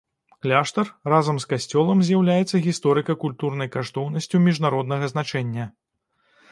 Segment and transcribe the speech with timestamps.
[0.43, 5.73] Кляштар разам з касцёлам з'яўляецца гісторыка-культурнай каштоўнасцю міжнароднага значэння.